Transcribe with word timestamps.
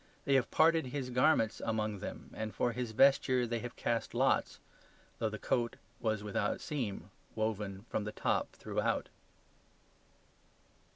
They 0.25 0.33
have 0.33 0.49
parted 0.49 0.87
His 0.87 1.11
garments 1.11 1.61
among 1.63 1.99
them, 1.99 2.31
and 2.33 2.55
for 2.55 2.71
His 2.71 2.89
vesture 2.89 3.45
they 3.45 3.59
have 3.59 3.75
cast 3.75 4.15
lots; 4.15 4.59
though 5.19 5.29
the 5.29 5.37
coat 5.37 5.75
was 5.99 6.23
without 6.23 6.59
seam 6.59 7.11
woven 7.35 7.85
from 7.87 8.05
the 8.05 8.11
top 8.11 8.51
throughout. 8.53 9.09